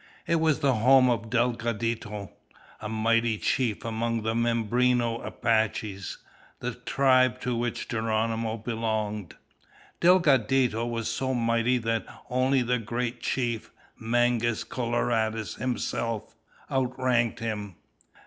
It 0.25 0.37
was 0.37 0.61
the 0.61 0.73
home 0.73 1.11
of 1.11 1.29
Delgadito, 1.29 2.31
a 2.79 2.89
mighty 2.89 3.37
chief 3.37 3.85
among 3.85 4.23
the 4.23 4.33
Mimbreno 4.33 5.23
Apaches, 5.23 6.17
the 6.59 6.73
tribe 6.73 7.39
to 7.41 7.55
which 7.55 7.87
Geronimo 7.87 8.57
belonged. 8.57 9.35
Delgadito 9.99 10.87
was 10.87 11.07
so 11.07 11.35
mighty 11.35 11.77
that 11.77 12.07
only 12.31 12.63
the 12.63 12.79
great 12.79 13.21
chief, 13.21 13.69
Mangus 13.95 14.63
Coloradus 14.63 15.57
himself, 15.59 16.33
outranked 16.71 17.37
him. 17.39 17.75